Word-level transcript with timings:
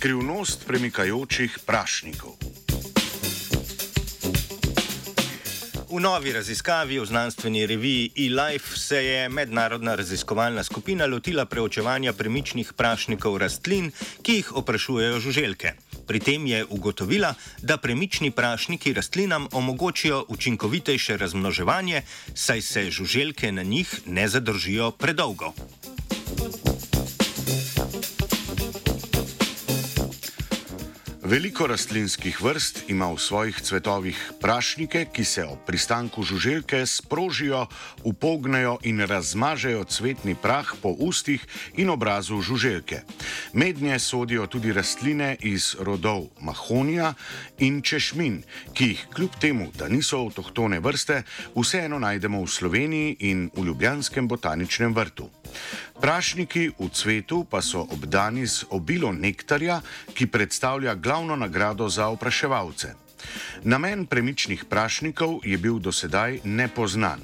Skrivnost 0.00 0.64
premikajočih 0.64 1.58
prašnikov. 1.68 2.32
V 5.92 6.00
novi 6.00 6.32
raziskavi 6.32 6.96
v 6.96 7.04
znanstveni 7.04 7.66
reviji 7.68 8.08
eLife 8.16 8.80
se 8.80 8.96
je 9.04 9.28
mednarodna 9.28 9.94
raziskovalna 10.00 10.64
skupina 10.64 11.04
lotila 11.04 11.44
preučevanja 11.44 12.16
premičnih 12.16 12.72
prašnikov 12.72 13.36
rastlin, 13.44 13.92
ki 14.22 14.40
jih 14.40 14.56
oprašujejo 14.56 15.20
žuželke. 15.20 15.74
Pri 16.08 16.20
tem 16.20 16.46
je 16.46 16.64
ugotovila, 16.64 17.34
da 17.60 17.76
premični 17.76 18.30
prašniki 18.30 18.96
rastlinam 18.96 19.48
omogočijo 19.52 20.24
učinkovitejše 20.28 21.16
razmnoževanje, 21.16 22.02
saj 22.34 22.62
se 22.62 22.90
žuželke 22.90 23.52
na 23.52 23.62
njih 23.62 24.00
ne 24.06 24.28
zadržijo 24.28 24.90
predolgo. 24.90 25.52
Veliko 31.30 31.66
rastlinskih 31.70 32.40
vrst 32.42 32.90
ima 32.90 33.06
v 33.14 33.18
svojih 33.18 33.54
cvetovih 33.62 34.18
prašnike, 34.42 35.04
ki 35.14 35.24
se 35.24 35.44
ob 35.46 35.60
pristanku 35.66 36.24
žuželke 36.26 36.82
sprožijo, 36.86 37.66
upognejo 38.02 38.78
in 38.82 38.98
razmažejo 39.06 39.84
cvetni 39.84 40.34
prah 40.34 40.74
po 40.82 40.90
ustih 40.98 41.46
in 41.78 41.90
obrazu 41.90 42.40
žuželke. 42.42 43.02
Mednje 43.52 43.98
sodijo 43.98 44.46
tudi 44.46 44.72
rastline 44.72 45.36
iz 45.40 45.76
rodov 45.78 46.26
mahonija 46.40 47.14
in 47.58 47.78
češmin, 47.82 48.42
ki 48.74 48.84
jih 48.84 49.06
kljub 49.14 49.38
temu, 49.40 49.70
da 49.78 49.88
niso 49.88 50.18
avtohtone 50.18 50.80
vrste, 50.80 51.22
vseeno 51.54 51.98
najdemo 51.98 52.42
v 52.42 52.50
Sloveniji 52.50 53.16
in 53.20 53.50
v 53.54 53.70
Ljubljanskem 53.70 54.28
botaničnem 54.28 54.94
vrtu. 54.94 55.30
Prašniki 56.00 56.72
v 56.80 56.88
cvetu 56.88 57.44
pa 57.44 57.60
so 57.60 57.84
obdani 57.84 58.48
z 58.48 58.64
obilo 58.72 59.12
nektarja, 59.12 59.80
ki 60.16 60.32
predstavlja 60.32 60.94
glavno 60.96 61.36
nagrado 61.36 61.88
za 61.88 62.08
opraševalce. 62.08 62.94
Namen 63.68 64.06
premičnih 64.06 64.64
prašnikov 64.64 65.44
je 65.44 65.58
bil 65.58 65.76
dosedaj 65.78 66.40
nepoznan. 66.44 67.20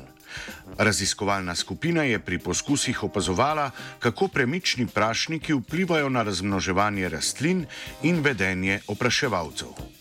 Raziskovalna 0.79 1.55
skupina 1.55 2.05
je 2.05 2.19
pri 2.19 2.39
poskusih 2.39 3.03
opazovala, 3.03 3.71
kako 3.99 4.29
premični 4.29 4.87
prašniki 4.87 5.57
vplivajo 5.57 6.09
na 6.09 6.23
razmnoževanje 6.23 7.09
rastlin 7.09 7.65
in 8.03 8.21
vedenje 8.21 8.81
opraševalcev. 8.87 9.96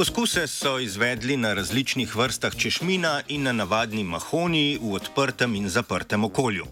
Poskuse 0.00 0.46
so 0.46 0.78
izvedli 0.78 1.36
na 1.36 1.50
različnih 1.54 2.16
vrstah 2.16 2.54
češmina 2.56 3.20
in 3.28 3.42
na 3.42 3.52
navadni 3.52 4.04
mahoniji 4.04 4.78
v 4.82 4.94
odprtem 4.96 5.54
in 5.54 5.68
zaprtem 5.68 6.24
okolju. 6.24 6.64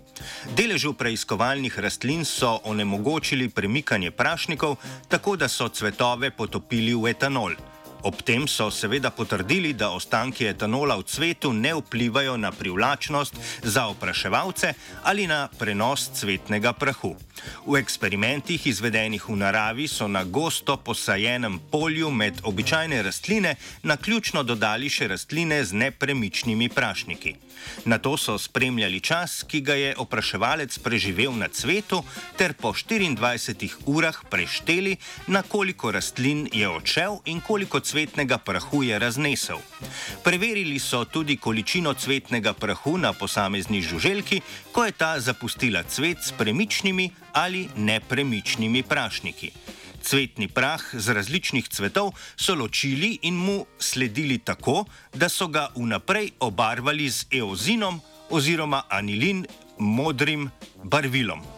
Deležu 0.56 0.94
preiskovalnih 0.96 1.78
rastlin 1.78 2.24
so 2.24 2.54
onemogočili 2.64 3.48
premikanje 3.48 4.10
prašnikov, 4.10 4.76
tako 5.08 5.36
da 5.36 5.48
so 5.48 5.68
cvetove 5.68 6.30
potopili 6.30 6.94
v 6.94 7.10
etanol. 7.10 7.52
Ob 8.02 8.22
tem 8.22 8.46
so 8.46 8.70
seveda 8.70 9.10
potrdili, 9.10 9.72
da 9.72 9.90
ostanki 9.90 10.46
etanola 10.46 10.96
v 10.96 11.02
cvetu 11.02 11.52
ne 11.52 11.74
vplivajo 11.74 12.36
na 12.36 12.52
privlačnost 12.52 13.34
za 13.62 13.86
opraševalce 13.86 14.74
ali 15.02 15.26
na 15.26 15.48
prenos 15.58 16.10
cvetnega 16.14 16.72
prahu. 16.72 17.16
V 17.66 17.76
eksperimentih, 17.78 18.66
izvedenih 18.66 19.28
v 19.28 19.36
naravi, 19.36 19.88
so 19.88 20.08
na 20.08 20.24
gosto 20.24 20.76
posajenem 20.76 21.58
polju 21.70 22.10
med 22.10 22.40
običajne 22.42 23.02
rastline 23.02 23.54
na 23.82 23.96
ključno 23.96 24.42
dodali 24.42 24.90
še 24.90 25.08
rastline 25.08 25.64
z 25.64 25.72
nepremičnimi 25.72 26.68
prašniki. 26.68 27.34
Na 27.84 27.98
to 27.98 28.16
so 28.16 28.38
spremljali 28.38 29.00
čas, 29.00 29.42
ki 29.42 29.60
ga 29.60 29.74
je 29.74 29.94
opraševalec 29.98 30.78
preživel 30.78 31.34
na 31.34 31.48
cvetu, 31.48 32.02
ter 32.36 32.54
po 32.54 32.72
24 32.72 33.74
urah 33.86 34.22
prešteli, 34.30 34.96
na 35.26 35.42
koliko 35.42 35.92
rastlin 35.92 36.48
je 36.52 36.68
odšel 36.68 37.18
in 37.26 37.40
koliko 37.40 37.80
cvetnega 37.88 38.38
prahu 38.38 38.82
je 38.82 38.98
raznesel. 38.98 39.58
Preverili 40.24 40.78
so 40.78 41.04
tudi 41.04 41.36
količino 41.36 41.94
cvetnega 41.94 42.52
prahu 42.52 42.98
na 42.98 43.12
posamezni 43.12 43.80
žuželki, 43.82 44.40
ko 44.72 44.84
je 44.84 44.92
ta 44.92 45.20
zapustila 45.20 45.82
cvet 45.82 46.18
s 46.22 46.32
premičnimi 46.38 47.10
ali 47.32 47.68
nepremičnimi 47.76 48.82
prašniki. 48.82 49.52
Cvetni 50.02 50.48
prah 50.48 50.82
z 50.92 51.14
različnih 51.14 51.68
cvetov 51.68 52.12
so 52.36 52.54
ločili 52.54 53.18
in 53.22 53.34
mu 53.34 53.66
sledili 53.78 54.38
tako, 54.38 54.84
da 55.14 55.28
so 55.28 55.48
ga 55.48 55.68
vnaprej 55.76 56.30
obarvali 56.40 57.10
z 57.10 57.26
eozinom 57.40 58.00
oziroma 58.30 58.82
anilin 58.88 59.46
modrim 59.78 60.50
barvilom. 60.84 61.57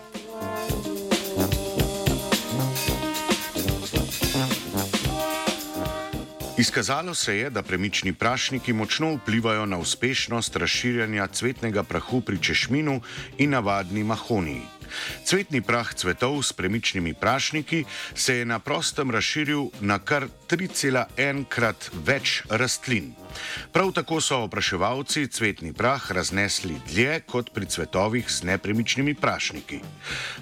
Izkazalo 6.61 7.15
se 7.15 7.37
je, 7.37 7.51
da 7.51 7.63
premični 7.63 8.13
prašniki 8.13 8.73
močno 8.73 9.15
vplivajo 9.15 9.67
na 9.67 9.79
uspešnost 9.79 10.57
razširjanja 10.57 11.27
cvetnega 11.27 11.83
prahu 11.83 12.21
pri 12.21 12.39
češminu 12.43 13.01
in 13.39 13.51
navadni 13.51 14.05
mahoniji. 14.05 14.67
Cvetni 15.31 15.63
prah 15.63 15.87
cvetov 15.95 16.43
s 16.43 16.51
premičnimi 16.51 17.15
prašniki 17.15 17.85
se 18.15 18.43
je 18.43 18.45
na 18.45 18.59
prostem 18.59 19.11
razširil 19.11 19.69
na 19.81 19.99
kar 20.03 20.27
3,1 20.51 21.45
krat 21.47 21.87
več 22.03 22.43
rastlin. 22.51 23.13
Prav 23.71 23.93
tako 23.95 24.19
so 24.19 24.41
opraševalci 24.49 25.29
cvetni 25.31 25.71
prah 25.73 26.03
raznesli 26.11 26.81
dlje 26.91 27.21
kot 27.31 27.53
pri 27.55 27.67
cvetovih 27.67 28.27
s 28.27 28.43
nepremičnimi 28.43 29.15
prašniki. 29.15 29.79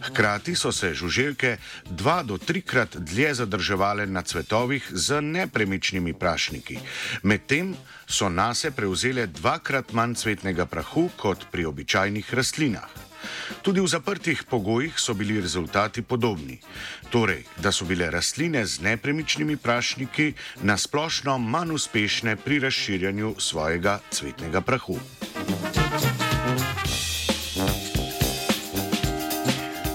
Hkrati 0.08 0.54
so 0.56 0.72
se 0.72 0.94
žuželke 0.94 1.58
dva 1.90 2.22
do 2.22 2.38
trikrat 2.38 2.96
dlje 2.96 3.34
zadrževale 3.42 4.06
na 4.06 4.22
cvetovih 4.22 4.88
z 4.88 5.20
nepremičnimi 5.20 6.14
prašniki, 6.16 6.78
medtem 7.22 7.76
so 8.06 8.32
nase 8.32 8.70
prevzele 8.70 9.26
dvakrat 9.26 9.92
manj 9.92 10.16
cvetnega 10.24 10.64
prahu 10.64 11.10
kot 11.16 11.44
pri 11.52 11.68
običajnih 11.68 12.34
rastlinah. 12.34 13.08
Tudi 13.62 13.82
v 13.82 13.88
zaprtih 13.90 14.46
pogojih 14.46 14.77
so 14.96 15.14
bili 15.14 15.40
rezultati 15.40 16.02
podobni. 16.02 16.58
Torej, 17.10 17.44
da 17.56 17.72
so 17.72 17.84
bile 17.84 18.10
rastline 18.10 18.66
z 18.66 18.80
nepremičnimi 18.80 19.56
prašniki 19.56 20.32
nasplošno 20.62 21.38
manj 21.38 21.72
uspešne 21.72 22.36
pri 22.36 22.58
razširjanju 22.58 23.34
svojega 23.38 23.98
cvetnega 24.10 24.60
prahu. 24.60 24.98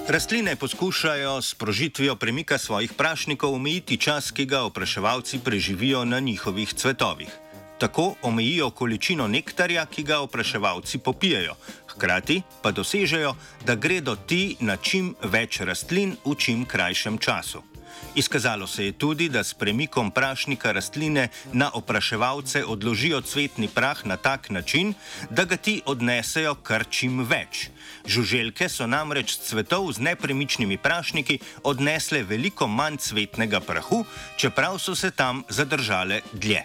Rastline 0.08 0.56
poskušajo 0.56 1.42
s 1.42 1.56
prožitvijo 1.56 2.16
premika 2.16 2.58
svojih 2.58 2.94
prašnikov 2.94 3.54
omejiti 3.54 3.98
čas, 3.98 4.32
ki 4.32 4.46
ga 4.46 4.62
opraševalci 4.62 5.40
preživijo 5.40 6.06
na 6.06 6.20
njihovih 6.20 6.74
cvetovih. 6.74 7.43
Tako 7.84 8.16
omejijo 8.22 8.70
količino 8.70 9.28
nektarja, 9.28 9.86
ki 9.86 10.04
ga 10.04 10.20
opraševalci 10.20 10.98
popijajo, 10.98 11.56
hkrati 11.88 12.42
pa 12.62 12.72
dosežejo, 12.72 13.34
da 13.66 13.76
gredo 13.76 14.16
ti 14.16 14.56
na 14.60 14.78
čim 14.78 15.10
več 15.24 15.60
rastlin 15.60 16.16
v 16.26 16.36
čim 16.40 16.64
krajšem 16.66 17.18
času. 17.18 17.60
Izkazalo 18.16 18.68
se 18.68 18.86
je 18.86 18.92
tudi, 18.92 19.28
da 19.30 19.44
s 19.44 19.54
premikom 19.54 20.12
prašnika 20.12 20.72
rastline 20.72 21.28
na 21.54 21.72
opraševalce 21.74 22.64
odložijo 22.66 23.22
cvetni 23.22 23.68
prah 23.68 24.06
na 24.06 24.18
tak 24.18 24.50
način, 24.50 24.94
da 25.30 25.44
ga 25.44 25.58
ti 25.58 25.82
odnesejo 25.86 26.56
kar 26.56 26.88
čim 26.90 27.26
več. 27.28 27.68
Žuželke 28.08 28.70
so 28.70 28.88
namreč 28.88 29.38
cvetov 29.44 29.92
z 29.92 30.00
nepremičnimi 30.00 30.78
prašniki 30.78 31.40
odnesle 31.64 32.24
veliko 32.24 32.68
manj 32.68 32.98
cvetnega 32.98 33.60
prahu, 33.60 34.06
čeprav 34.38 34.80
so 34.80 34.96
se 34.96 35.12
tam 35.12 35.44
zadržale 35.50 36.22
dlje. 36.34 36.64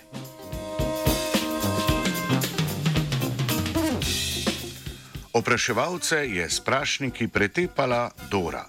Opraševalce 5.38 6.16
je 6.16 6.50
s 6.50 6.60
prašniki 6.60 7.28
pretepala 7.28 8.10
Dora. 8.30 8.64